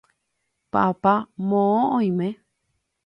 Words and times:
papá 0.71 1.13
moõ 1.49 1.69
oime 1.99 2.31